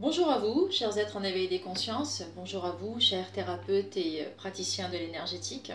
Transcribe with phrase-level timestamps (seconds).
[0.00, 2.24] Bonjour à vous, chers êtres en éveil des consciences.
[2.34, 5.70] Bonjour à vous, chers thérapeutes et praticiens de l'énergétique.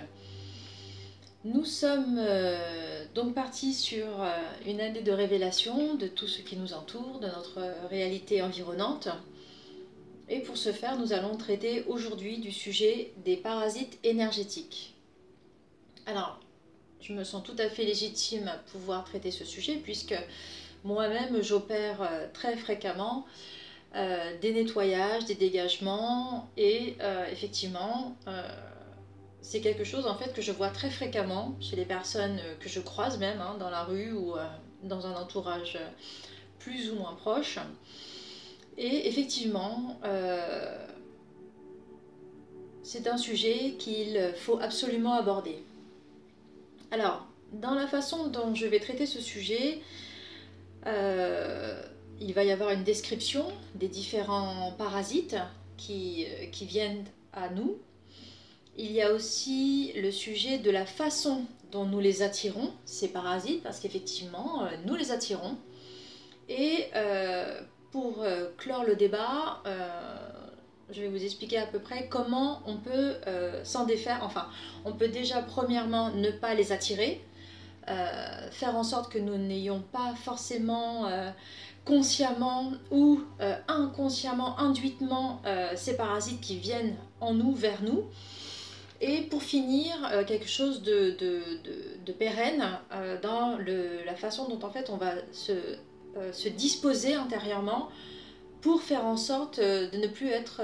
[1.45, 6.57] Nous sommes euh, donc partis sur euh, une année de révélation de tout ce qui
[6.57, 9.07] nous entoure, de notre réalité environnante.
[10.27, 14.95] Et pour ce faire, nous allons traiter aujourd'hui du sujet des parasites énergétiques.
[16.05, 16.41] Alors,
[16.99, 20.15] je me sens tout à fait légitime à pouvoir traiter ce sujet puisque
[20.83, 23.25] moi-même j'opère euh, très fréquemment
[23.93, 26.95] des nettoyages, des dégagements et
[27.31, 28.15] effectivement
[29.41, 32.69] c'est quelque chose en fait que je vois très fréquemment chez les personnes euh, que
[32.69, 34.45] je croise même hein, dans la rue ou euh,
[34.83, 35.89] dans un entourage euh,
[36.59, 37.57] plus ou moins proche.
[38.77, 39.99] Et effectivement,
[42.81, 45.61] c'est un sujet qu'il faut absolument aborder.
[46.91, 49.81] Alors, dans la façon dont je vais traiter ce sujet,
[52.19, 55.37] il va y avoir une description des différents parasites
[55.77, 57.77] qui, qui viennent à nous,
[58.79, 63.61] il y a aussi le sujet de la façon dont nous les attirons, ces parasites,
[63.61, 65.57] parce qu'effectivement, euh, nous les attirons.
[66.47, 67.59] Et euh,
[67.91, 69.61] pour euh, clore le débat,
[70.91, 73.15] je vais vous expliquer à peu près comment on peut
[73.63, 74.21] s'en défaire.
[74.23, 74.47] Enfin,
[74.85, 77.21] on peut déjà premièrement ne pas les attirer,
[77.85, 81.07] faire en sorte que nous n'ayons pas forcément
[81.89, 83.19] consciemment ou
[83.67, 85.41] inconsciemment, induitement,
[85.75, 88.05] ces parasites qui viennent en nous, vers nous.
[89.01, 91.15] Et pour finir, euh, quelque chose de,
[92.17, 95.13] pérenne euh, dans la façon dont en fait on va
[95.49, 97.89] euh, se, disposer intérieurement
[98.61, 100.61] pour faire en sorte de ne plus être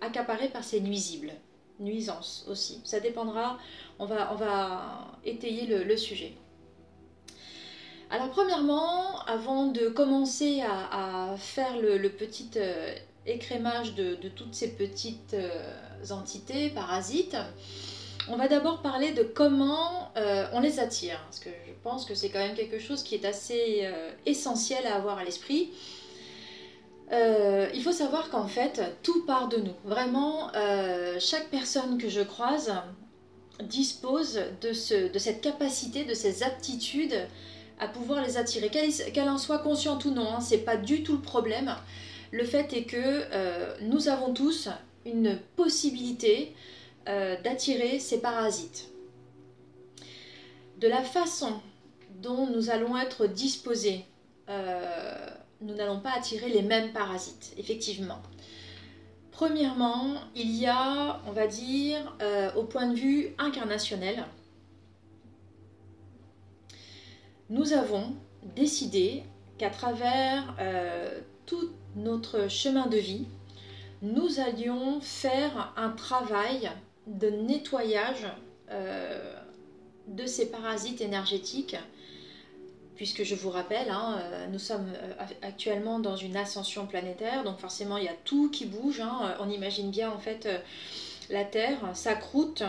[0.00, 1.32] accaparé par ces nuisibles,
[1.80, 2.80] nuisances aussi.
[2.84, 3.58] Ça dépendra,
[3.98, 6.32] on va étayer le, sujet.
[8.14, 12.48] Alors premièrement, avant de commencer à, faire le, petit
[13.26, 15.34] écrémage de, toutes ces petites
[16.12, 17.36] entités, parasites.
[18.28, 22.14] On va d'abord parler de comment euh, on les attire, parce que je pense que
[22.14, 25.72] c'est quand même quelque chose qui est assez euh, essentiel à avoir à l'esprit.
[27.10, 29.74] Euh, il faut savoir qu'en fait, tout part de nous.
[29.84, 30.52] Vraiment,
[31.18, 32.72] chaque personne que je croise
[33.60, 37.26] dispose de, ce, de cette capacité, de ces aptitudes
[37.84, 38.70] à pouvoir les attirer.
[38.70, 41.74] Qu'elle en soit consciente ou non, hein, c'est pas du tout le problème.
[42.32, 44.68] Le fait est que nous avons tous
[45.06, 46.54] une possibilité
[47.08, 48.88] euh, d'attirer ces parasites.
[50.78, 51.60] De la façon
[52.22, 54.06] dont nous allons être disposés,
[54.48, 55.28] euh,
[55.60, 58.22] nous n'allons pas attirer les mêmes parasites, effectivement.
[59.32, 64.24] Premièrement, il y a, on va dire, euh, au point de vue incarnationnel,
[67.50, 68.14] nous avons
[68.54, 69.22] décidé
[69.58, 70.56] qu'à travers
[71.46, 73.26] tout notre chemin de vie,
[74.02, 76.70] nous allions faire un travail
[77.06, 78.26] de nettoyage
[78.70, 79.34] euh,
[80.08, 81.76] de ces parasites énergétiques,
[82.96, 87.58] puisque je vous rappelle, hein, euh, nous sommes euh, actuellement dans une ascension planétaire, donc
[87.58, 89.00] forcément il y a tout qui bouge.
[89.00, 89.36] Hein.
[89.40, 90.48] on imagine bien en fait
[91.34, 92.62] la Terre, sa croûte,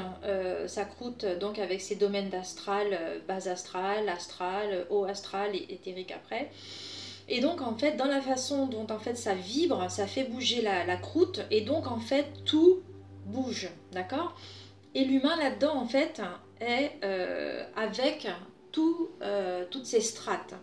[0.68, 6.52] sa croûte donc avec ses domaines d'astral, bas astral, astral, haut astral et éthérique après.
[7.28, 10.62] Et donc en fait, dans la façon dont en fait ça vibre, ça fait bouger
[10.62, 12.82] la, croûte et donc en fait tout
[13.26, 14.36] bouge, d'accord?
[14.94, 16.22] Et l'humain là-dedans en fait
[16.60, 18.28] est euh, avec
[18.72, 20.54] tout, euh, toutes ces strates.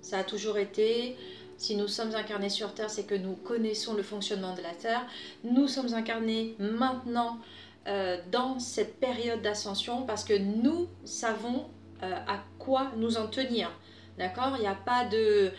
[0.00, 1.16] Ça a toujours été,
[1.56, 5.06] si nous sommes incarnés sur Terre, c'est que nous connaissons le fonctionnement de la Terre.
[5.44, 7.38] Nous sommes incarnés maintenant
[7.86, 11.66] euh, dans cette période d'ascension parce que nous savons
[12.02, 13.70] à quoi nous en tenir.
[14.18, 14.52] D'accord?
[14.56, 15.50] Il n'y a pas de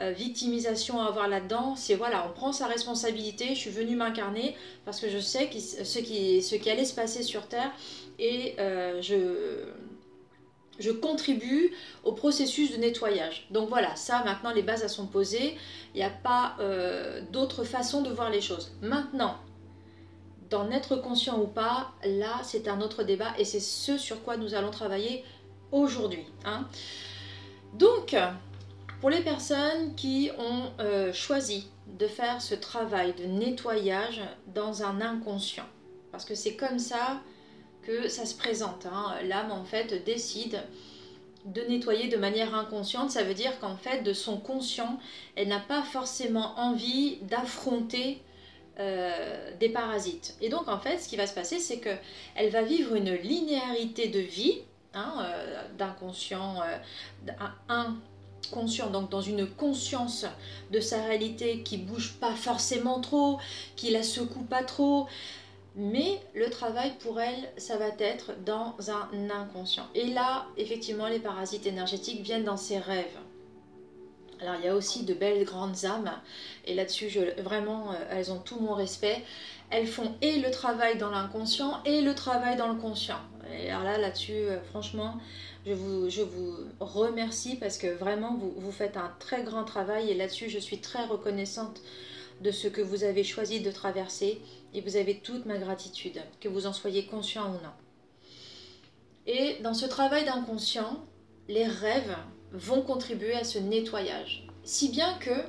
[0.00, 1.76] euh, victimisation à avoir là-dedans.
[1.76, 3.48] C'est voilà, on prend sa responsabilité.
[3.50, 4.56] Je suis venue m'incarner
[4.86, 7.70] parce que je sais ce, qui, ce qui allait se passer sur Terre
[8.18, 9.66] et euh, je,
[10.80, 11.72] je contribue
[12.04, 13.46] au processus de nettoyage.
[13.50, 15.56] Donc voilà, ça maintenant les bases sont posées.
[15.94, 18.72] Il n'y a pas euh, d'autre façon de voir les choses.
[18.82, 19.36] Maintenant,
[20.48, 24.36] d'en être conscient ou pas, là c'est un autre débat et c'est ce sur quoi
[24.36, 25.24] nous allons travailler
[25.70, 26.24] aujourd'hui.
[26.44, 26.66] Hein.
[27.74, 28.16] Donc,
[29.00, 31.68] pour les personnes qui ont euh, choisi
[31.98, 34.20] de faire ce travail de nettoyage
[34.54, 35.66] dans un inconscient,
[36.10, 37.20] parce que c'est comme ça
[37.90, 38.86] que ça se présente.
[38.86, 39.16] Hein.
[39.24, 40.62] L'âme, en fait, décide
[41.44, 43.10] de nettoyer de manière inconsciente.
[43.10, 44.98] Ça veut dire qu'en fait, de son conscient,
[45.36, 48.22] elle n'a pas forcément envie d'affronter
[48.78, 50.36] euh, des parasites.
[50.40, 54.08] Et donc, en fait, ce qui va se passer, c'est qu'elle va vivre une linéarité
[54.08, 54.60] de vie
[54.92, 57.32] Hein, euh, d'inconscient, euh,
[57.68, 57.96] un
[58.50, 60.26] conscient, donc dans une conscience
[60.72, 63.38] de sa réalité qui bouge pas forcément trop,
[63.76, 65.06] qui la secoue pas trop.
[65.76, 69.86] Mais le travail pour elle, ça va être dans un inconscient.
[69.94, 73.18] Et là, effectivement, les parasites énergétiques viennent dans ses rêves.
[74.40, 76.10] Alors il y a aussi de belles grandes âmes,
[76.64, 79.22] et là-dessus, vraiment, euh, elles ont tout mon respect.
[79.70, 83.20] Elles font et le travail dans l'inconscient et le travail dans le conscient.
[83.52, 85.16] Et alors là, là-dessus, euh, franchement,
[85.66, 85.72] je
[86.22, 90.78] vous, remercie parce que vraiment, vous faites un très grand travail, et là-dessus, je suis
[90.78, 91.82] très reconnaissante
[92.40, 94.40] de ce que vous avez choisi de traverser,
[94.74, 97.72] et vous avez toute ma gratitude, que vous en soyez conscient ou non.
[99.26, 101.04] Et dans ce travail d'inconscient,
[101.48, 102.16] les rêves
[102.52, 104.46] vont contribuer à ce nettoyage.
[104.64, 105.44] Si bien que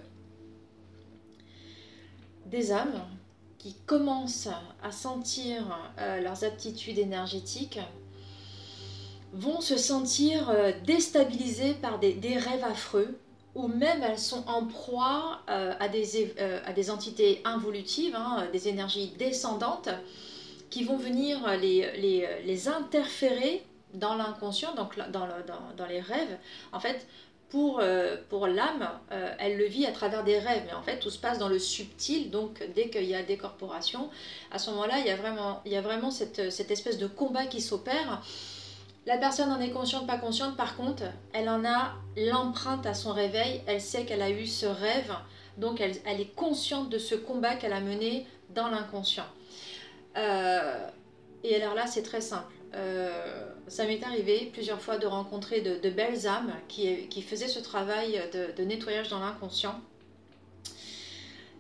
[2.45, 3.01] des âmes
[3.57, 4.50] qui commencent
[4.81, 7.79] à sentir euh, leurs aptitudes énergétiques
[9.33, 13.17] vont se sentir euh, déstabilisées par des, rêves affreux
[13.56, 16.33] ou même elles sont en proie euh, à, des,
[16.65, 19.89] à, des, entités involutives, hein, des énergies descendantes
[20.69, 23.63] qui vont venir les, les, les interférer
[23.94, 25.27] dans l'inconscient, donc dans,
[25.75, 26.38] dans, les rêves,
[26.71, 27.06] en fait,
[27.50, 30.63] pour, euh, pour l'âme, euh, elle le vit à travers des rêves.
[30.68, 32.31] Mais en fait, tout se passe dans le subtil.
[32.31, 34.09] Donc, dès qu'il y a des corporations,
[34.51, 37.07] à ce moment-là, il y a vraiment, il y a vraiment cette, cette espèce de
[37.07, 38.21] combat qui s'opère.
[39.07, 40.56] La personne en est consciente, pas consciente.
[40.56, 41.03] Par contre,
[41.33, 43.62] elle en a l'empreinte à son réveil.
[43.65, 45.12] Elle sait qu'elle a eu ce rêve.
[45.57, 49.25] Donc, elle, est consciente de ce combat qu'elle a mené dans l'inconscient.
[50.18, 50.88] Euh,
[51.44, 52.53] et alors là, c'est très simple.
[52.74, 58.21] Euh, ça m'est arrivé plusieurs fois de rencontrer de, belles âmes qui, faisaient ce travail
[58.33, 59.81] de, nettoyage dans l'inconscient.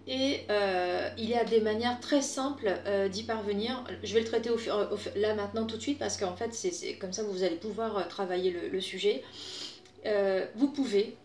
[0.07, 3.83] Et euh, il y a des manières très simples euh, d'y parvenir.
[4.03, 4.57] Je vais le traiter au,
[5.15, 8.07] là maintenant tout de suite parce qu'en fait c'est comme ça que vous allez pouvoir
[8.07, 9.23] travailler le, sujet.
[10.55, 11.15] vous pouvez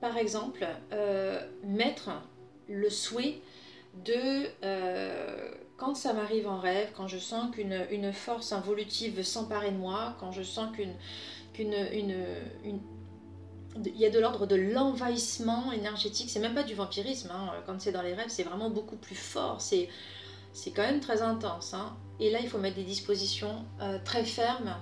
[0.00, 0.66] par exemple
[1.64, 2.10] mettre
[2.68, 3.40] le souhait
[4.04, 4.46] de
[5.76, 9.76] quand ça m'arrive en rêve, quand je sens qu'une une force involutive veut s'emparer de
[9.76, 10.94] moi, quand je sens qu'une
[11.52, 12.14] qu'une une,
[12.64, 12.80] une,
[13.76, 17.52] il y a de l'ordre de l'envahissement énergétique, c'est même pas du vampirisme, hein.
[17.66, 19.88] quand c'est dans les rêves, c'est vraiment beaucoup plus fort, c'est,
[20.52, 21.74] c'est quand même très intense.
[21.74, 21.96] Hein.
[22.20, 24.76] Et là, il faut mettre des dispositions euh, très fermes,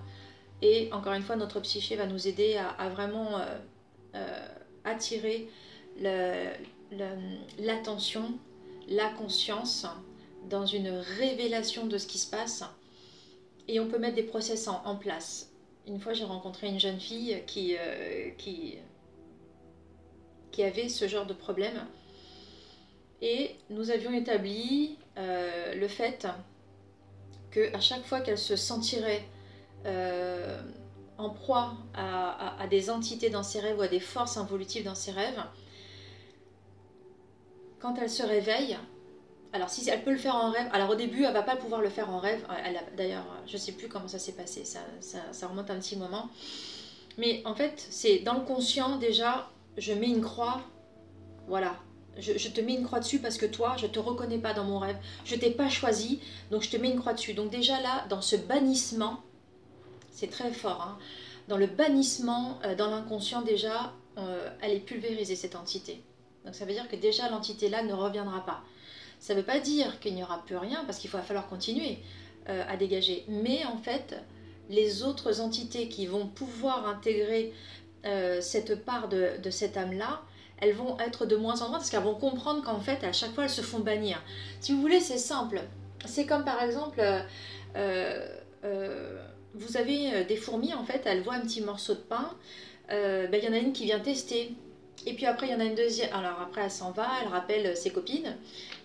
[0.63, 3.59] et encore une fois, notre psyché va nous aider à, vraiment euh,
[4.15, 4.49] euh,
[4.85, 5.49] attirer
[7.59, 8.39] l'attention,
[8.89, 9.87] la conscience
[10.49, 12.65] dans une révélation de ce qui se passe
[13.69, 15.50] et on peut mettre des process en, place.
[15.87, 18.79] Une fois, j'ai rencontré une jeune fille qui, euh, qui,
[20.63, 21.87] avait ce genre de problème.
[23.23, 26.29] Et nous avions établi euh, le fait
[27.51, 29.25] que à chaque fois qu'elle se sentirait
[29.87, 30.61] euh,
[31.17, 35.13] en proie à, des entités dans ses rêves ou à des forces involutives dans ses
[35.13, 35.43] rêves,
[37.79, 38.77] quand elle se réveille,
[39.53, 41.81] alors si elle peut le faire en rêve, alors au début elle va pas pouvoir
[41.81, 42.47] le faire en rêve.
[42.97, 46.29] D'ailleurs, je sais plus comment ça s'est passé, ça, remonte un petit moment.
[47.19, 50.61] Mais en fait, c'est dans le conscient déjà, je mets une croix,
[51.49, 51.77] voilà.
[52.19, 54.79] Je, te mets une croix dessus parce que toi, je te reconnais pas dans mon
[54.79, 54.97] rêve.
[55.25, 56.21] Je t'ai pas choisi,
[56.51, 57.35] donc je te mets une croix dessus.
[57.35, 59.21] Donc déjà là, dans ce bannissement,
[60.11, 60.83] c'est très fort.
[60.83, 60.99] Hein.
[61.49, 66.03] dans le bannissement, euh, dans l'inconscient déjà, euh, elle est pulvérisée cette entité.
[66.45, 68.63] Donc ça veut dire que déjà l'entité là ne reviendra pas.
[69.21, 71.99] Ça ne veut pas dire qu'il n'y aura plus rien, parce qu'il va falloir continuer
[72.49, 73.25] euh, à dégager.
[73.29, 74.17] Mais en fait,
[74.71, 77.53] les autres entités qui vont pouvoir intégrer
[78.07, 80.23] euh, cette part de, cette âme-là,
[80.59, 83.33] elles vont être de moins en moins, parce qu'elles vont comprendre qu'en fait, à chaque
[83.33, 84.23] fois, elles se font bannir.
[84.61, 85.61] Si vous voulez, c'est simple.
[86.07, 87.03] C'est comme par exemple,
[87.77, 89.19] euh,
[89.53, 92.31] vous avez des fourmis, en fait, elles voient un petit morceau de pain,
[92.89, 94.55] ben, il y en a une qui vient tester.
[95.07, 96.13] Et puis après, il y en a une deuxième.
[96.13, 98.37] Alors après, elle s'en va, elle rappelle ses copines.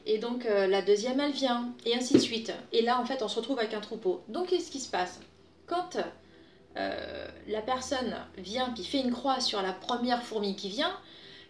[0.05, 1.73] Et donc euh, la deuxième, elle vient.
[1.85, 2.53] Et ainsi de suite.
[2.71, 4.23] Et là, en fait, on se retrouve avec un troupeau.
[4.27, 5.19] Donc, qu'est-ce qui se passe?
[5.65, 5.97] Quand
[6.77, 10.91] euh, la personne vient puis fait une croix sur la première fourmi qui vient,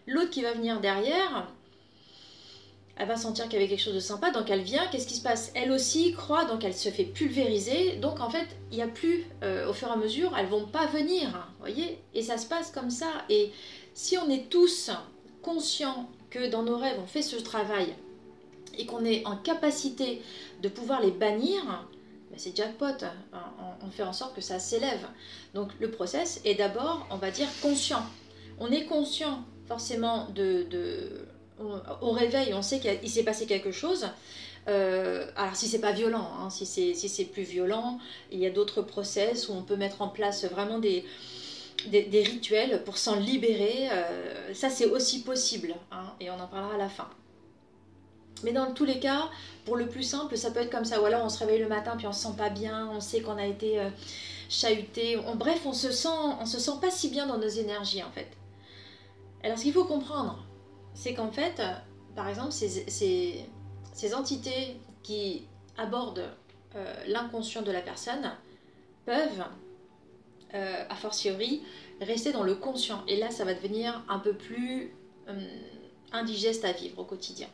[0.06, 1.48] l'autre qui va venir derrière,
[2.98, 5.16] elle va sentir qu'il y avait quelque chose de sympa, donc elle vient, qu'est-ce qui
[5.16, 5.52] se passe?
[5.54, 9.26] Elle aussi croit, donc elle se fait pulvériser, donc en fait, il n'y a plus,
[9.42, 11.98] euh, au fur et à mesure, elles vont pas venir, vous voyez?
[12.14, 13.52] Et ça se passe comme ça, et
[13.92, 14.90] si on est tous
[15.42, 17.94] conscients que dans nos rêves, on fait ce travail,
[18.78, 20.22] et qu'on est en capacité
[20.62, 21.62] de pouvoir les bannir,
[22.30, 23.04] ben, c'est jackpot.
[23.82, 25.06] On, fait en sorte que ça s'élève.
[25.54, 28.02] Donc le process est d'abord, on va dire, conscient.
[28.58, 31.26] On est conscient forcément de,
[32.00, 34.08] au réveil, on sait qu'il s'est passé quelque chose.
[34.68, 37.98] Euh, alors si c'est pas violent, hein, si c'est plus violent,
[38.32, 41.04] il y a d'autres process où on peut mettre en place vraiment des,
[41.88, 43.88] des, rituels pour s'en libérer.
[43.90, 47.08] Euh, ça, c'est aussi possible, hein, et on en parlera à la fin.
[48.42, 49.30] Mais dans tous les cas,
[49.64, 51.00] pour le plus simple, ça peut être comme ça.
[51.00, 53.20] Ou alors on se réveille le matin puis on se sent pas bien, on sait
[53.20, 53.90] qu'on a été euh,
[54.48, 55.18] chahuté.
[55.34, 56.08] bref, on se sent,
[56.40, 58.28] on se sent pas si bien dans nos énergies en fait.
[59.42, 60.44] Alors ce qu'il faut comprendre,
[60.94, 61.62] c'est qu'en fait,
[62.14, 63.46] par exemple, ces,
[64.14, 66.30] entités qui abordent
[66.74, 68.32] euh, l'inconscient de la personne
[69.04, 69.44] peuvent,
[70.54, 71.62] euh, a fortiori,
[72.00, 73.02] rester dans le conscient.
[73.06, 74.94] Et là, ça va devenir un peu plus
[76.12, 77.48] indigeste à vivre au quotidien.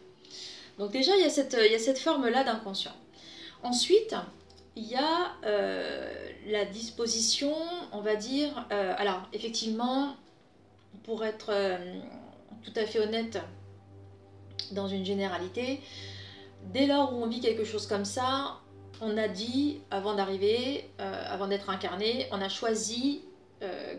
[0.79, 1.31] Donc déjà, il y a
[1.79, 2.95] cette, forme-là d'inconscient.
[3.63, 4.15] Ensuite,
[4.77, 6.11] il y a euh,
[6.47, 7.55] la disposition,
[7.93, 10.17] on va dire, euh, alors effectivement,
[11.05, 11.77] pour être euh,
[12.63, 13.39] tout à fait honnête
[14.73, 15.81] dans une généralité,
[16.73, 18.59] dès lors où on vit quelque chose comme ça,
[19.01, 23.23] on a dit, avant d'arriver, avant d'être incarné, on a choisi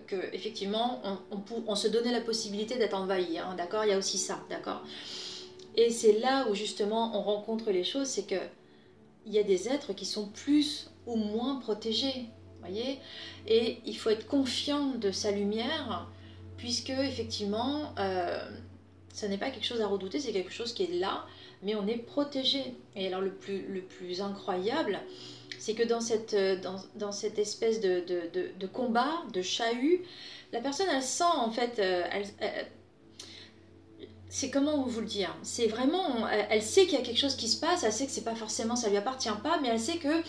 [0.08, 1.02] que effectivement
[1.32, 3.84] on, on, se donnait la possibilité d'être envahi, hein, d'accord?
[3.84, 4.82] Il y a aussi ça, d'accord?
[5.76, 8.40] Et c'est là où justement on rencontre les choses, c'est que
[9.26, 12.26] il y a des êtres qui sont plus ou moins protégés,
[12.60, 13.00] voyez
[13.48, 16.08] Et il faut être confiant de sa lumière,
[16.58, 18.40] puisque effectivement, euh,
[19.14, 21.26] ce n'est pas quelque chose à redouter, c'est quelque chose qui est là,
[21.62, 22.76] mais on est protégé.
[22.96, 25.00] Et alors le plus, le plus incroyable,
[25.60, 30.02] c'est que dans cette, dans, dans cette espèce de, de, de, combat, de chahut,
[30.52, 32.04] la personne, elle sent en fait, euh,
[34.34, 37.48] c'est comment vous le dire C'est vraiment, elle, sait qu'il y a quelque chose qui
[37.48, 39.98] se passe, elle sait que c'est pas forcément, ça lui appartient pas, mais elle sait
[39.98, 40.24] que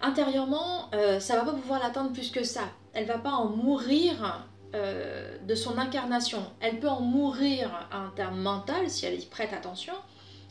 [0.00, 2.62] intérieurement, euh, ça va pas pouvoir l'atteindre plus que ça.
[2.92, 6.44] Elle va pas en mourir euh, de son incarnation.
[6.58, 9.94] Elle peut en mourir à un terme mental si elle y prête attention,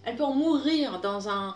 [0.05, 1.55] elle peut en mourir dans un,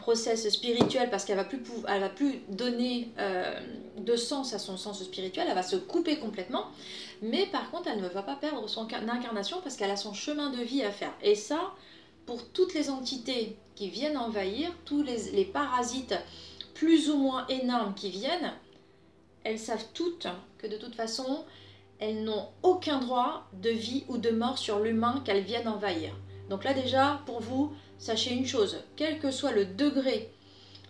[0.00, 3.58] process spirituel parce qu'elle va plus va plus donner euh,
[3.96, 6.66] de sens à son sens spirituel, elle va se couper complètement.
[7.22, 10.50] Mais par contre, elle ne va pas perdre son incarnation parce qu'elle a son chemin
[10.50, 11.12] de vie à faire.
[11.22, 11.72] Et ça,
[12.26, 16.14] pour toutes les entités qui viennent envahir, tous les parasites
[16.74, 18.52] plus ou moins énormes qui viennent,
[19.44, 20.28] elles savent toutes
[20.58, 21.44] que de toute façon,
[21.98, 26.12] elles n'ont aucun droit de vie ou de mort sur l'humain qu'elles viennent envahir.
[26.48, 30.32] Donc là déjà, pour vous, sachez une chose, quel que soit le degré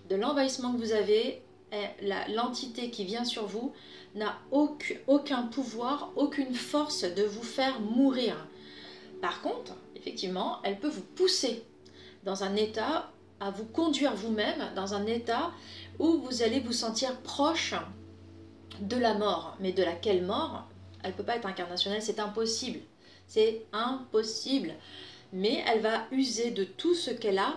[0.09, 3.73] de l'envahissement que vous avez, eh, l'entité qui vient sur vous
[4.15, 8.47] n'a aucun pouvoir, aucune force de vous faire mourir.
[9.21, 11.65] Par contre, effectivement, elle peut vous pousser
[12.25, 13.11] dans un état
[13.41, 15.53] à vous conduire vous-même dans un état
[15.99, 17.75] où vous allez vous sentir proche
[18.81, 19.57] de la mort.
[19.61, 20.67] Mais de laquelle mort?
[21.03, 22.81] Elle ne peut pas être incarnationnelle, c'est impossible.
[23.27, 24.75] C'est impossible
[25.33, 27.55] mais elle va user de tout ce qu'elle a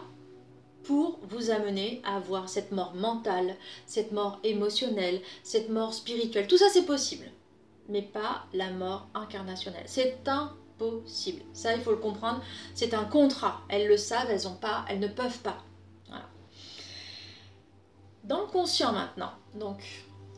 [0.83, 6.47] pour vous amener à avoir cette mort mentale, cette mort émotionnelle, cette mort spirituelle.
[6.47, 7.25] Tout ça, c'est possible,
[7.87, 9.85] mais pas la mort incarnationnelle.
[9.85, 11.43] C'est impossible.
[11.53, 12.41] Ça, il faut le comprendre.
[12.73, 13.61] C'est un contrat.
[13.69, 15.57] Elles le savent, elles ont pas, elles ne peuvent pas.
[18.23, 19.31] Dans le conscient maintenant.
[19.55, 19.83] Donc,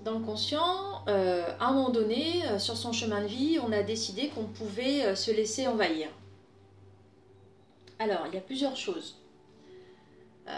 [0.05, 3.71] dans le conscient, euh, à un moment donné, euh, sur son chemin de vie, on
[3.71, 6.07] a décidé qu'on pouvait euh, se laisser envahir.
[8.00, 9.17] Alors, il y a plusieurs choses.
[10.47, 10.51] Euh,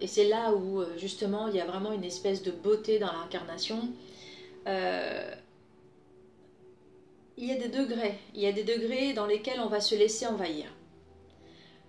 [0.00, 3.12] et c'est là où, euh, justement, il y a vraiment une espèce de beauté dans
[3.12, 3.88] l'incarnation.
[4.66, 5.34] Euh,
[7.36, 8.18] il y a des degrés.
[8.34, 10.66] Il y a des degrés dans lesquels on va se laisser envahir.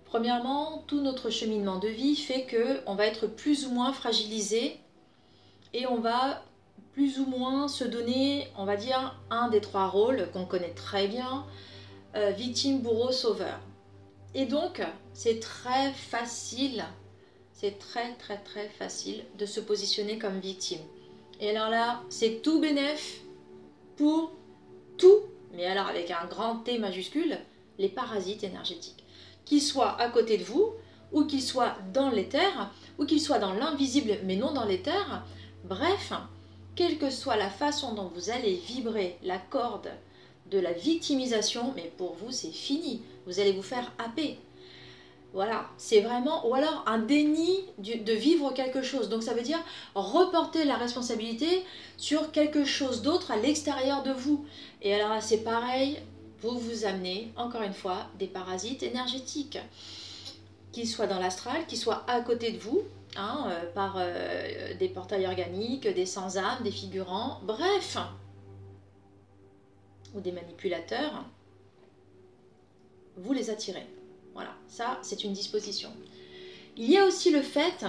[0.04, 4.78] Premièrement, tout notre cheminement de vie fait que on va être plus ou moins fragilisé
[5.72, 6.42] et on va
[6.92, 11.08] plus ou moins se donner, on va dire, un des trois rôles qu'on connaît très
[11.08, 11.44] bien,
[12.36, 13.58] victime, bourreau, sauveur.
[14.34, 16.84] Et donc, c'est très facile,
[17.52, 20.80] c'est très très très facile de se positionner comme victime.
[21.40, 23.20] Et alors là, c'est tout bénéf
[23.96, 24.32] pour
[24.98, 25.20] tout,
[25.54, 27.38] mais alors avec un grand T majuscule,
[27.78, 29.04] les parasites énergétiques.
[29.44, 30.72] Qu'ils soient à côté de vous,
[31.12, 35.24] ou qu'ils soient dans l'éther, ou qu'ils soient dans l'invisible mais non dans l'éther.
[35.64, 36.12] Bref,
[36.74, 39.90] quelle que soit la façon dont vous allez vibrer la corde
[40.50, 43.02] de la victimisation, mais pour vous c'est fini.
[43.26, 44.38] Vous allez vous faire happer.
[45.34, 49.08] Voilà, c'est vraiment, ou alors un déni de vivre quelque chose.
[49.08, 49.58] Donc ça veut dire
[49.96, 51.64] reporter la responsabilité
[51.96, 54.46] sur quelque chose d'autre à l'extérieur de vous.
[54.80, 55.98] Et alors c'est pareil,
[56.40, 59.58] vous vous amenez, encore une fois, des parasites énergétiques,
[60.70, 62.82] qu'ils soient dans l'astral, qu'ils soient à côté de vous,
[63.16, 67.96] hein, euh, par euh, des portails organiques, des sans-âme, des figurants, bref,
[70.14, 71.24] ou des manipulateurs,
[73.16, 73.86] vous les attirez.
[74.34, 75.90] Voilà, ça c'est une disposition.
[76.76, 77.84] Il y a aussi le fait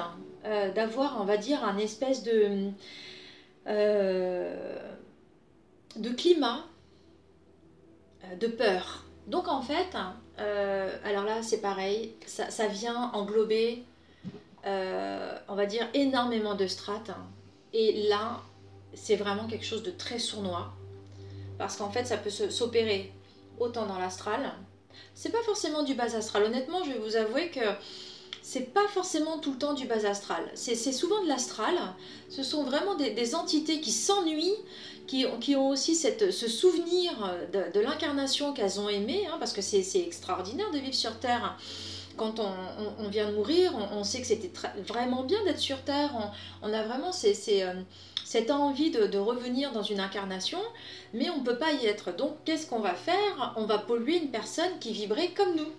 [0.46, 2.70] euh, d'avoir, on va dire, un espèce de,
[3.67, 4.79] euh,
[5.96, 6.65] de climat
[8.39, 9.05] de peur.
[9.27, 9.96] Donc en fait,
[11.03, 13.84] alors là c'est pareil, ça, vient englober,
[14.65, 17.12] on va dire, énormément de strates.
[17.74, 18.41] Et là,
[18.94, 20.74] c'est vraiment quelque chose de très sournois.
[21.58, 23.12] Parce qu'en fait, ça peut s'opérer
[23.60, 24.53] autant dans l'astral.
[25.14, 26.44] C'est pas forcément du bas astral.
[26.44, 27.62] Honnêtement, je vais vous avouer que
[28.42, 30.52] c'est pas forcément tout le temps du bas astral.
[30.54, 31.75] C'est souvent de l'astral.
[32.30, 34.56] Ce sont vraiment des, entités qui s'ennuient,
[35.08, 37.14] qui, qui, ont aussi cette, ce souvenir
[37.52, 41.58] de, l'incarnation qu'elles ont aimé, hein, parce que c'est extraordinaire de vivre sur Terre
[42.18, 44.52] quand on, vient de mourir, on, sait que c'était
[44.88, 46.12] vraiment bien d'être sur Terre.
[46.62, 47.74] On, a vraiment euh,
[48.36, 50.60] cette envie de, revenir dans une incarnation,
[51.13, 52.13] mais on ne peut pas y être.
[52.13, 53.54] Donc, qu'est-ce qu'on va faire?
[53.56, 55.72] On va polluer une personne qui vibrait comme nous.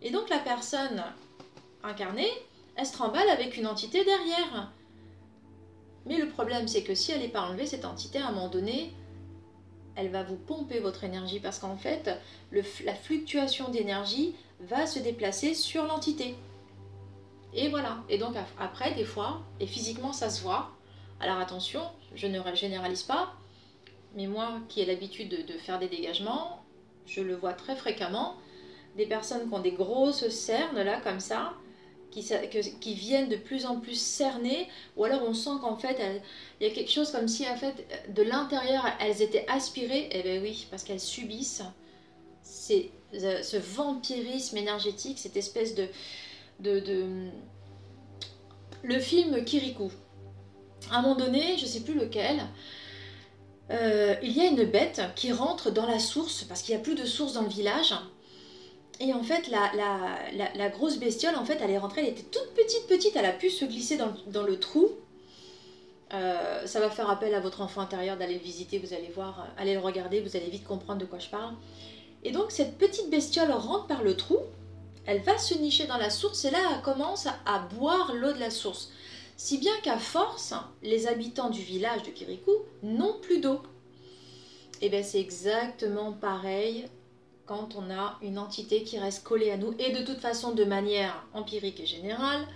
[0.00, 1.04] Et donc, la personne
[1.82, 2.30] incarnée,
[2.76, 4.72] elle se tremble avec une entité derrière.
[6.06, 8.48] Mais le problème, c'est que si elle n'est pas enlevée, cette entité, à un moment
[8.48, 8.94] donné,
[9.96, 12.10] elle va vous pomper votre énergie parce qu'en fait,
[12.52, 16.36] la fluctuation d'énergie va se déplacer sur l'entité.
[17.52, 17.98] Et voilà.
[18.08, 20.70] Et donc après, des fois, et physiquement ça se voit.
[21.20, 21.82] Alors attention,
[22.14, 23.34] je ne généralise pas,
[24.14, 26.64] mais moi qui ai l'habitude de, faire des dégagements,
[27.06, 28.36] je le vois très fréquemment.
[28.96, 31.54] Des personnes qui ont des grosses cernes là comme ça,
[32.10, 36.00] qui, viennent de plus en plus cerner, ou alors on sent qu'en fait,
[36.60, 40.08] il y a quelque chose comme si en fait, de l'intérieur, elles étaient aspirées.
[40.10, 41.62] Eh bien oui, parce qu'elles subissent
[42.42, 45.88] c'est ce vampirisme énergétique, cette espèce de,
[46.60, 47.28] de,
[48.82, 49.90] Le film Kirikou.
[50.90, 52.40] À un moment donné, je ne sais plus lequel,
[53.70, 56.84] euh, il y a une bête qui rentre dans la source, parce qu'il n'y a
[56.84, 57.94] plus de source dans le village.
[58.98, 62.86] Et en fait, la, grosse bestiole, en fait, elle est rentrée, elle était toute petite,
[62.86, 64.90] petite, elle a pu se glisser dans, le trou.
[66.12, 69.46] Euh, ça va faire appel à votre enfant intérieur d'aller le visiter, vous allez voir,
[69.56, 71.54] allez le regarder, vous allez vite comprendre de quoi je parle.
[72.24, 74.38] Et donc cette petite bestiole rentre par le trou,
[75.06, 78.40] elle va se nicher dans la source et là elle commence à boire l'eau de
[78.40, 78.90] la source.
[79.42, 83.62] Si bien qu'à force, les habitants du village de Kirikou n'ont plus d'eau.
[84.82, 86.84] Et eh bien c'est exactement pareil
[87.46, 90.64] quand on a une entité qui reste collée à nous et de toute façon de
[90.64, 92.46] manière empirique et générale,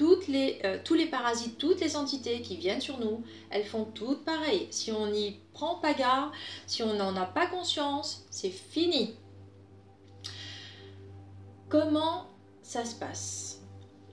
[0.00, 4.68] euh, tous les parasites, toutes les entités qui viennent sur nous, elles font toutes pareil.
[4.70, 6.30] Si on n'y prend pas garde,
[6.68, 9.16] si on n'en a pas conscience, c'est fini.
[11.68, 12.28] Comment
[12.62, 13.57] ça se passe?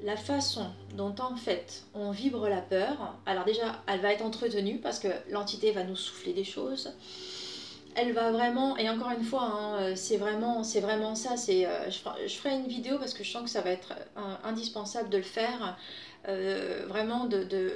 [0.05, 4.77] La façon dont en fait on vibre la peur, alors déjà elle va être entretenue
[4.77, 6.93] parce que l'entité va nous souffler des choses
[7.95, 11.37] elle va vraiment, et encore une fois, hein, euh, c'est vraiment, c'est vraiment ça.
[11.37, 14.35] C'est, euh, je, ferai, une vidéo parce que je sens que ça va être euh,
[14.43, 15.77] indispensable de le faire,
[16.87, 17.71] vraiment de,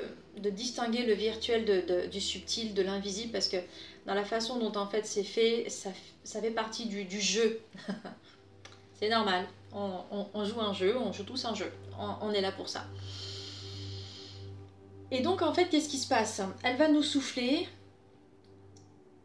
[0.50, 3.58] distinguer le virtuel du subtil, de l'invisible, parce que
[4.08, 7.62] dans la façon dont en fait c'est fait, ça, fait partie du jeu.
[9.00, 9.46] c'est normal.
[9.72, 11.72] On, joue un jeu, on joue tous un jeu.
[11.98, 12.86] on est là pour ça.
[15.12, 16.42] Et donc en fait, qu'est-ce qui se passe?
[16.64, 17.68] Elle va nous souffler,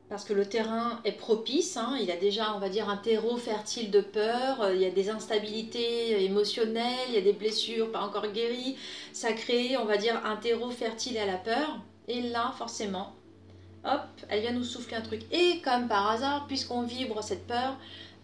[0.08, 1.96] parce que le terrain est propice, hein.
[2.00, 5.10] il a déjà, on va dire, un terreau fertile de peur, il y a des
[5.10, 8.76] instabilités émotionnelles, il y a des blessures pas encore guéries,
[9.12, 11.80] ça crée, on va dire, un terreau fertile à la peur.
[12.06, 13.14] Et là, forcément,
[13.84, 15.22] hop, elle vient nous souffler un truc.
[15.32, 17.76] Et comme par hasard, puisqu'on vibre cette peur,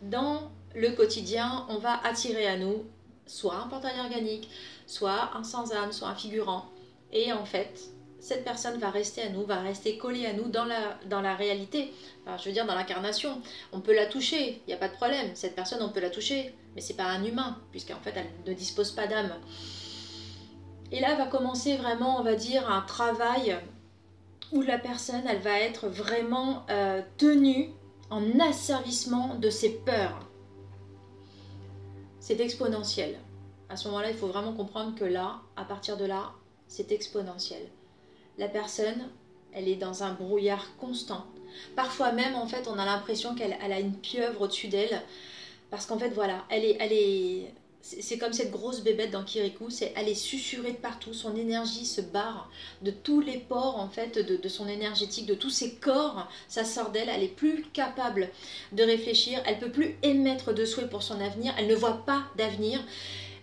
[0.03, 2.85] dans le quotidien, on va attirer à nous
[3.27, 4.51] soit un portail organique,
[4.87, 6.65] soit un sans-âme, soit un figurant.
[7.13, 10.65] Et en fait, cette personne va rester à nous, va rester collée à nous dans
[10.65, 11.93] la, dans la réalité.
[12.39, 13.41] je veux dire, dans l'incarnation.
[13.73, 15.31] On peut la toucher, il n'y a pas de problème.
[15.35, 18.55] Cette personne, on peut la toucher, mais c'est pas un humain, puisqu'en fait, elle ne
[18.55, 19.33] dispose pas d'âme.
[20.93, 23.57] Et là va commencer vraiment, on va dire, un travail
[24.53, 27.71] où la personne, elle va être vraiment euh, tenue
[28.11, 30.30] en asservissement de ses peurs.
[32.21, 33.19] C'est exponentiel.
[33.69, 36.33] À ce moment-là, il faut vraiment comprendre que là, à partir de là,
[36.69, 37.63] c'est exponentiel
[38.41, 39.09] la personne,
[39.53, 41.27] elle est dans un brouillard constant.
[41.77, 45.03] Parfois même, en fait, on a l'impression qu'elle a une pieuvre au-dessus d'elle.
[45.71, 47.53] Parce qu'en fait, voilà, elle est, elle est,
[47.83, 51.87] c'est comme cette grosse bébête dans Kirikou, c'est elle est susurrée de partout, son énergie
[51.87, 52.51] se barre
[52.83, 56.91] de tous les pores en fait de, son énergétique, de tous ses corps, ça sort
[56.91, 58.29] d'elle, elle est plus capable
[58.73, 62.23] de réfléchir, elle peut plus émettre de souhaits pour son avenir, elle ne voit pas
[62.37, 62.81] d'avenir,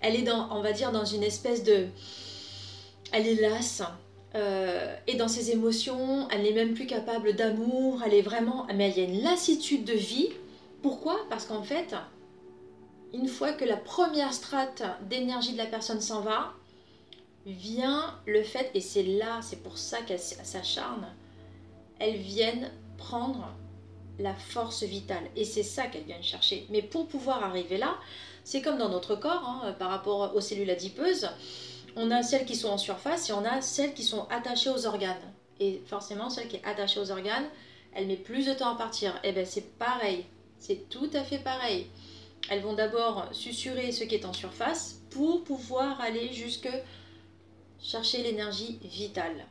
[0.02, 1.88] elle est dans, on va dire, dans une espèce de,
[3.12, 3.82] elle est lasse,
[4.36, 8.68] euh, et dans ses émotions, elle n'est même plus capable d'amour, elle est vraiment...
[8.76, 10.30] Mais il y a une lassitude de vie.
[10.84, 11.26] Pourquoi?
[11.30, 11.96] Parce qu'en fait,
[13.14, 16.54] une fois que la première strate d'énergie de la personne s'en va,
[17.46, 21.08] vient le fait, et c'est là, c'est pour ça qu'elle s'acharne,
[22.00, 23.50] elles viennent prendre
[24.20, 25.24] la force vitale.
[25.36, 26.66] Et c'est ça qu'elles viennent chercher.
[26.70, 27.96] Mais pour pouvoir arriver là,
[28.44, 31.30] c'est comme dans notre corps, hein, par rapport aux cellules adipeuses.
[31.96, 34.86] On a celles qui sont en surface et on a celles qui sont attachées aux
[34.86, 35.16] organes.
[35.60, 37.48] Et forcément, celle qui est attachée aux organes,
[37.94, 39.16] elle met plus de temps à partir.
[39.24, 40.26] Et eh bien c'est pareil,
[40.60, 41.88] c'est tout à fait pareil.
[42.50, 46.70] Elles vont d'abord susurrer ce qui est en surface pour pouvoir aller jusque
[47.82, 49.46] chercher l'énergie vitale.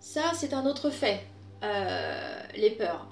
[0.00, 1.26] Ça, c'est un autre fait,
[1.62, 3.06] euh, les peurs.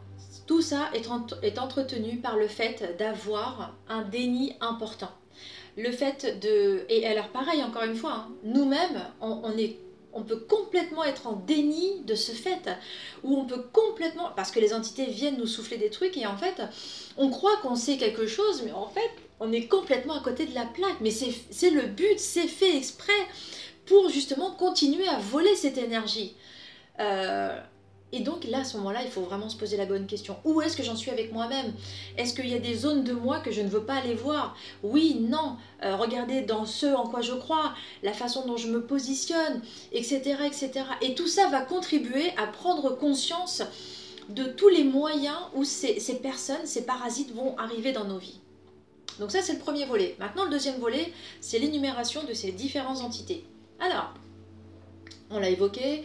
[0.47, 5.11] Tout ça est, entretenu par le fait d'avoir un déni important.
[5.77, 6.85] Le fait de...
[6.89, 9.79] Et alors pareil, encore une fois, hein, nous-mêmes, on, est
[10.15, 12.71] on peut complètement être en déni de ce fait,
[13.23, 16.37] ou on peut complètement, parce que les entités viennent nous souffler des trucs, et en
[16.37, 16.63] fait,
[17.17, 20.55] on croit qu'on sait quelque chose, mais en fait, on est complètement à côté de
[20.55, 21.01] la plaque.
[21.01, 23.13] Mais c'est le but, c'est fait exprès
[23.87, 26.35] pour justement continuer à voler cette énergie.
[27.01, 27.59] Euh,
[28.13, 30.37] et donc là, à ce moment-là, il faut vraiment se poser la bonne question.
[30.45, 31.73] Où est-ce que j'en suis avec moi-même?
[32.17, 34.57] Est-ce qu'il y a des zones de moi que je ne veux pas aller voir?
[34.85, 35.57] Oui, non.
[35.83, 40.37] Euh, regardez dans ce en quoi je crois, la façon dont je me positionne, etc.,
[40.47, 40.85] etc.
[41.03, 43.63] Et tout ça va contribuer à prendre conscience
[44.29, 48.39] de tous les moyens où ces, ces personnes, ces parasites vont arriver dans nos vies.
[49.19, 50.15] Donc ça, c'est le premier volet.
[50.19, 53.45] Maintenant, le deuxième volet, c'est l'énumération de ces différentes entités.
[53.81, 54.15] Alors,
[55.31, 56.05] on l'a évoqué,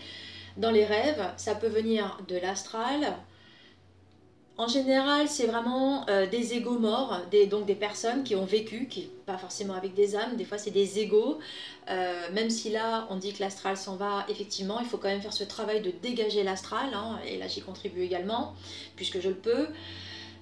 [0.60, 3.16] dans les rêves, ça peut venir de l'astral.
[4.58, 9.10] En général, c'est vraiment euh, des égaux morts, donc des personnes qui ont vécu, qui
[9.26, 11.40] pas forcément avec des âmes, des fois c'est des égaux.
[11.90, 15.22] Euh, même si là, on dit que l'astral s'en va, effectivement, il faut quand même
[15.22, 18.54] faire ce travail de dégager l'astral, hein, et là j'y contribue également,
[18.98, 19.68] puisque je le peux.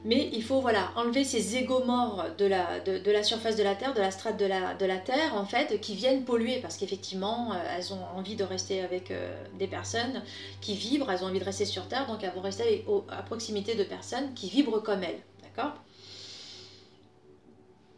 [0.07, 3.75] Mais il faut voilà, enlever ces égaux morts de la, de, la surface de la
[3.75, 6.77] Terre, de la strate de la, de la Terre, en fait, qui viennent polluer, parce
[6.77, 10.23] qu'effectivement, euh, elles ont envie de rester avec euh, des personnes
[10.61, 13.75] qui vibrent, elles ont envie de rester sur Terre, donc elles vont rester à proximité
[13.75, 15.19] de personnes qui vibrent comme elles.
[15.43, 15.73] D'accord?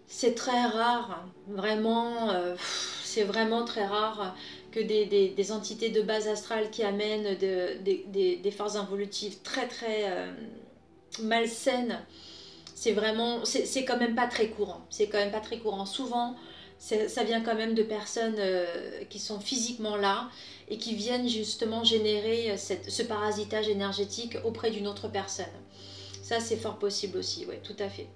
[0.08, 2.56] C'est très rare, vraiment, euh,
[3.04, 4.36] c'est vraiment très rare
[4.72, 10.06] que des, des, entités de base astrale qui amènent des, des forces involutives très très
[11.22, 12.00] malsaine,
[12.76, 14.82] c'est vraiment, c'est quand même pas très courant.
[14.89, 15.86] C'est quand même pas très courant.
[15.86, 16.36] Souvent,
[16.78, 20.30] ça vient quand même de personnes euh, qui sont physiquement là
[20.69, 25.45] et qui viennent justement générer cette, ce parasitage énergétique auprès d'une autre personne.
[26.24, 28.08] Ça, c'est fort possible aussi, oui, tout à fait.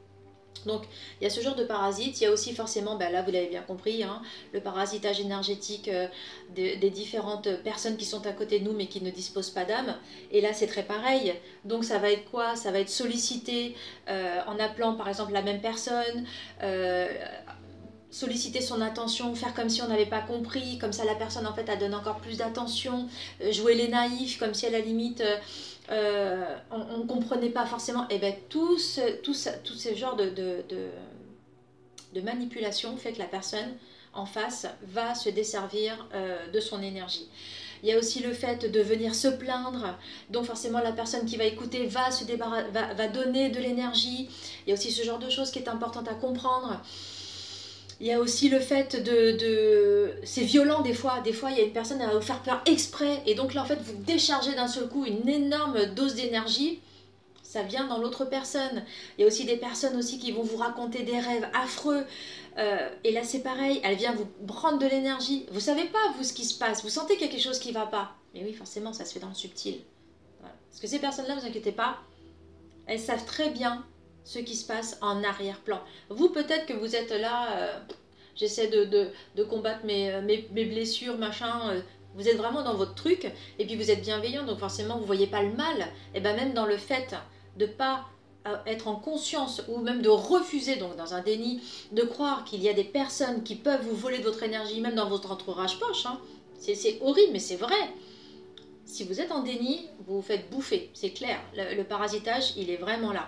[0.65, 0.83] Donc
[1.19, 3.31] il y a ce genre de parasites, il y a aussi forcément, ben là vous
[3.31, 4.21] l'avez bien compris, hein,
[4.53, 6.07] le parasitage énergétique euh,
[6.55, 9.95] des différentes personnes qui sont à côté de nous mais qui ne disposent pas d'âme.
[10.31, 11.33] Et là c'est très pareil.
[11.65, 12.55] Donc ça va être quoi?
[12.55, 13.75] Ça va être sollicité
[14.09, 16.25] euh, en appelant par exemple la même personne.
[16.61, 17.07] Euh,
[18.09, 21.53] solliciter son attention, faire comme si on n'avait pas compris, comme ça la personne en
[21.55, 23.07] fait elle donne encore plus d'attention,
[23.49, 25.23] jouer les naïfs, comme si à la limite
[25.91, 30.63] euh, on ne comprenait pas forcément, et eh bien tout, ce, tout, tout de, de,
[32.13, 33.75] de, manipulation fait que la personne
[34.13, 37.27] en face va se desservir euh, de son énergie.
[37.81, 39.97] Il y a aussi le fait de venir se plaindre,
[40.29, 44.29] donc forcément la personne qui va écouter va, se va, va donner de l'énergie.
[44.65, 46.81] Il y a aussi ce genre de choses qui est importante à comprendre.
[47.99, 50.13] Il y a aussi le fait de...
[50.23, 51.21] C'est violent des fois.
[51.21, 53.21] Des fois, il y a une personne va vous faire peur exprès.
[53.25, 56.79] Et donc là, en fait, vous déchargez d'un seul coup une énorme dose d'énergie.
[57.43, 58.83] Ça vient dans l'autre personne.
[59.17, 62.03] Il y a aussi des personnes aussi qui vont vous raconter des rêves affreux.
[62.57, 63.79] Euh, et là, c'est pareil.
[63.83, 65.45] Elle vient vous prendre de l'énergie.
[65.51, 66.83] Vous savez pas, vous, ce qui se passe.
[66.83, 68.15] Vous sentez quelque chose qui va pas.
[68.33, 69.81] Mais oui, forcément, ça se fait dans le subtil.
[70.41, 71.99] Parce que ces personnes-là, vous inquiétez pas,
[72.87, 73.85] elles savent très bien
[74.23, 75.81] ce qui se passe en arrière-plan.
[76.09, 77.79] Vous, peut-être que vous êtes là, euh,
[78.35, 81.69] j'essaie de, combattre mes, mes, blessures, machin.
[81.69, 81.81] Euh,
[82.15, 85.25] vous êtes vraiment dans votre truc, et puis vous êtes bienveillant, donc forcément vous voyez
[85.25, 85.87] pas le mal.
[86.13, 87.15] Et bien même dans le fait
[87.57, 88.05] de pas
[88.45, 92.61] euh, être en conscience ou même de refuser, donc dans un déni, de croire qu'il
[92.61, 96.05] y a des personnes qui peuvent vous voler votre énergie, même dans votre entourage poche.
[96.05, 96.19] Hein.
[96.59, 97.75] C'est horrible, mais c'est vrai.
[98.85, 101.39] Si vous êtes en déni, vous vous faites bouffer, c'est clair.
[101.55, 103.27] le parasitage, il est vraiment là.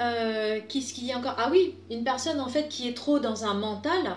[0.00, 1.34] Euh, qu'est-ce qu'il y a encore?
[1.36, 4.16] Ah oui, une personne en fait qui est trop dans un mental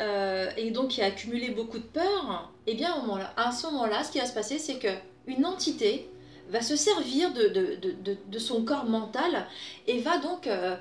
[0.00, 2.92] euh, et donc qui a accumulé beaucoup de peur, eh bien
[3.36, 4.88] à ce moment-là, ce qui va se passer, c'est que
[5.26, 6.08] une entité
[6.50, 9.46] va se servir de, de, son corps mental
[9.88, 10.76] et va donc, euh,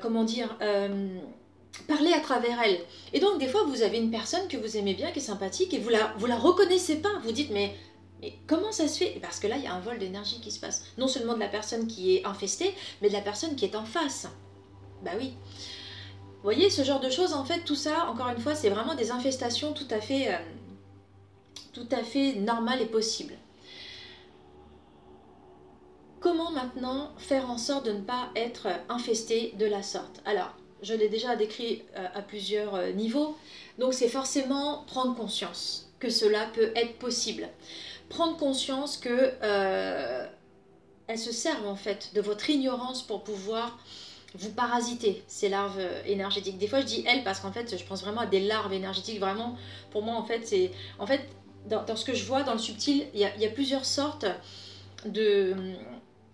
[0.00, 0.56] comment dire,
[1.88, 2.78] parler à travers elle.
[3.12, 5.74] Et donc des fois, vous avez une personne que vous aimez bien, qui est sympathique,
[5.74, 7.10] et vous la, vous la reconnaissez pas.
[7.24, 7.74] Vous dites, mais
[8.46, 9.18] comment ça se fait?
[9.20, 10.84] Parce que là, il y a un vol d'énergie qui se passe.
[10.98, 13.84] Non seulement de la personne qui est infestée, mais de la personne qui est en
[13.84, 14.28] face.
[15.02, 15.34] Bah oui.
[16.36, 18.94] Vous voyez, ce genre de choses, en fait, tout ça, encore une fois, c'est vraiment
[18.94, 23.34] des infestations tout à fait, euh, normales et possibles.
[26.24, 30.22] comment maintenant faire en sorte de ne pas être infesté de la sorte?
[30.24, 33.36] Alors, je l'ai déjà décrit euh, à plusieurs euh, niveaux,
[33.78, 37.46] donc c'est forcément prendre conscience que cela peut être possible.
[38.14, 40.26] Prendre conscience que euh,
[41.16, 43.78] se servent en fait de votre ignorance pour pouvoir
[44.36, 46.58] vous parasiter ces larves énergétiques.
[46.58, 49.18] Des fois je dis elles parce qu'en fait je pense vraiment à des larves énergétiques.
[49.18, 49.56] Vraiment
[49.90, 51.28] pour moi en fait c'est en fait
[51.68, 54.26] dans, ce que je vois dans le subtil il y a plusieurs sortes
[55.04, 55.56] de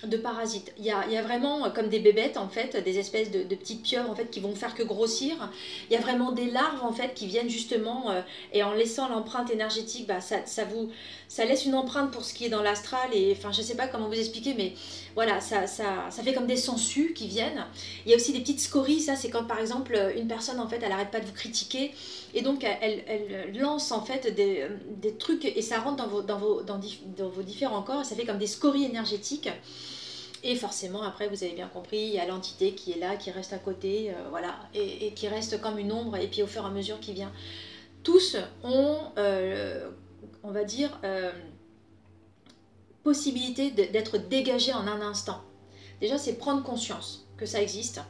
[0.05, 0.73] de parasites.
[0.79, 4.11] Il y, a, vraiment euh, comme des bébêtes en fait, des espèces de, petites pieuvres
[4.11, 5.51] en fait qui vont faire que grossir.
[5.91, 9.09] Il y a vraiment des larves en fait qui viennent justement euh, et en laissant
[9.09, 10.91] l'empreinte énergétique, bah, ça, vous
[11.29, 13.87] ça laisse une empreinte pour ce qui est dans l'astral et enfin je sais pas
[13.87, 14.73] comment vous expliquer mais
[15.15, 17.67] voilà ça, ça, ça fait comme des sangsues qui viennent.
[18.07, 20.69] Il y a aussi des petites scories, ça c'est quand par exemple une personne en
[20.69, 21.93] fait elle arrête pas de vous critiquer
[22.35, 28.05] et donc elle, lance en fait des, trucs et ça rentre dans vos, différents corps,
[28.05, 29.49] ça fait comme des scories énergétiques.
[30.43, 33.31] Et forcément, après, vous avez bien compris, il y a l'entité qui est là, qui
[33.31, 36.63] reste à côté, euh, voilà, et, qui reste comme une ombre, et puis au fur
[36.63, 37.31] et à mesure qui vient.
[38.03, 39.91] Tous ont, euh,
[40.43, 41.31] on va dire, euh,
[43.03, 45.43] possibilité d'être dégagés en un instant.
[46.01, 48.01] Déjà, c'est prendre conscience que ça existe.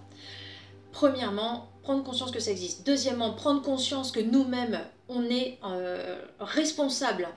[0.92, 2.86] Premièrement, prendre conscience que ça existe.
[2.86, 5.58] Deuxièmement, prendre conscience que nous-mêmes, on est
[6.38, 7.28] responsable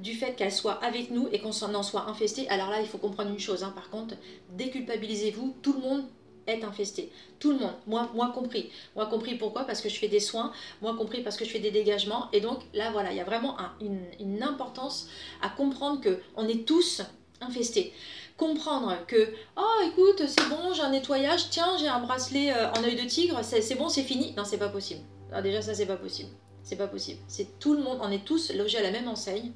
[0.00, 2.48] du fait qu'elle soit avec nous et qu'on en soit infesté.
[2.48, 4.14] Alors là, il faut comprendre une chose, hein, par contre,
[4.52, 6.04] déculpabilisez-vous, tout le monde
[6.46, 7.12] est infesté.
[7.38, 8.70] Tout le monde, moi, moi compris.
[8.96, 9.64] Moi compris pourquoi?
[9.64, 12.28] Parce que je fais des soins, moi compris parce que je fais des dégagements.
[12.32, 15.08] Et donc là, voilà, il y a vraiment une, importance
[15.42, 17.02] à comprendre que on est tous
[17.42, 17.92] infestés.
[18.40, 22.82] Comprendre que, oh écoute, c'est bon, j'ai un nettoyage, tiens, j'ai un bracelet euh, en
[22.82, 24.32] œil de tigre, c'est bon, c'est fini.
[24.34, 25.02] Non, c'est pas possible.
[25.42, 26.30] Déjà, ça, c'est pas possible.
[26.62, 27.20] C'est pas possible.
[27.28, 29.52] C'est tout le monde, on est tous logés à la même enseigne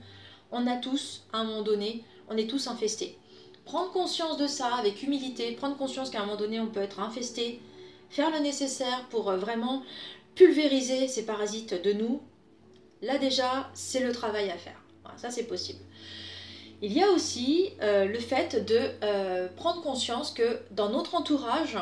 [0.55, 3.19] on a tous, à un moment donné, on est tous infestés.
[3.65, 7.01] Prendre conscience de ça avec humilité, prendre conscience qu'à un moment donné, on peut être
[7.01, 7.61] infesté,
[8.09, 9.83] faire le nécessaire pour euh, vraiment
[10.35, 12.23] pulvériser ces parasites de nous,
[13.03, 14.81] là déjà, c'est le travail à faire.
[15.17, 15.81] ça, c'est possible.
[16.85, 21.79] Il y a aussi euh, le fait de euh, prendre conscience que dans notre entourage,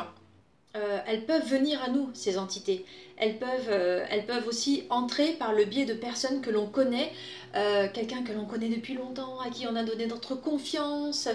[1.05, 2.85] elles peuvent venir à nous, ces entités.
[3.17, 7.11] Elles peuvent, aussi entrer par le biais de personnes que l'on connaît,
[7.55, 11.27] euh, quelqu'un que l'on connaît depuis longtemps, à qui on a donné notre confiance.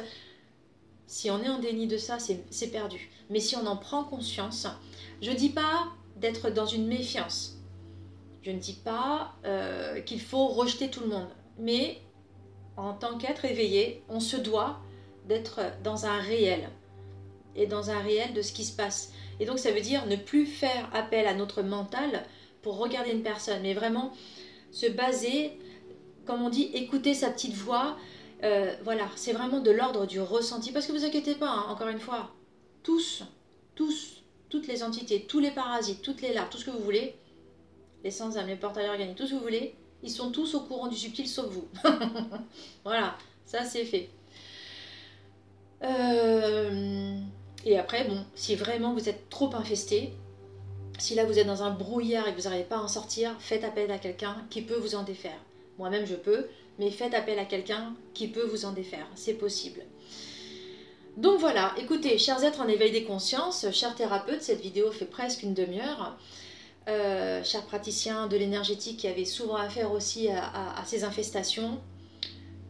[1.06, 3.10] Si on est en déni de ça, c'est perdu.
[3.28, 4.66] Mais si on en prend conscience,
[5.20, 7.58] je ne dis pas d'être dans une méfiance.
[8.42, 11.28] Je ne dis pas euh, qu'il faut rejeter tout le monde.
[12.78, 14.80] En tant qu'être éveillé, on se doit
[15.26, 16.70] d'être dans un réel.
[17.56, 19.12] Et dans un réel de ce qui se passe.
[19.40, 22.24] Et donc ça veut dire ne plus faire appel à notre mental
[22.62, 24.12] pour regarder une personne, mais vraiment
[24.70, 25.58] se baser
[26.28, 27.96] comme on dit, écouter sa petite voix.
[28.44, 30.70] Euh, voilà, c'est vraiment de l'ordre du ressenti.
[30.70, 32.30] Parce que vous inquiétez pas, hein, encore une fois,
[32.84, 33.24] tous,
[33.74, 37.16] tous, toutes les entités, tous les parasites, toutes les larves, tout ce que vous voulez,
[38.04, 40.60] les sans âmes, les portails organiques, tout ce que vous voulez, ils sont tous au
[40.60, 41.68] courant du subtil sauf vous.
[42.84, 44.08] voilà, ça c'est fait.
[45.82, 47.18] Euh,
[47.64, 50.12] et après, bon, si vraiment vous êtes trop infesté,
[50.98, 53.34] si là vous êtes dans un brouillard et que vous n'arrivez pas à en sortir,
[53.38, 55.38] faites appel à quelqu'un qui peut vous en défaire.
[55.78, 56.46] Moi-même, je peux,
[56.78, 59.06] mais faites appel à quelqu'un qui peut vous en défaire.
[59.14, 59.82] C'est possible.
[61.16, 65.42] Donc voilà, écoutez, chers êtres en éveil des consciences, chers thérapeutes, cette vidéo fait presque
[65.42, 66.16] une demi-heure.
[66.88, 71.80] Euh, chers praticiens de l'énergétique qui avaient souvent affaire aussi à, ces infestations,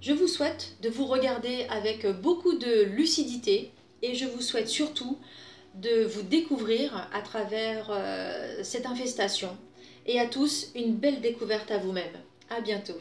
[0.00, 5.18] je vous souhaite de vous regarder avec beaucoup de lucidité et je vous souhaite surtout
[5.76, 9.56] de vous découvrir à travers euh, cette infestation
[10.06, 12.16] et à tous une belle découverte à vous-même.
[12.50, 12.98] À bientôt.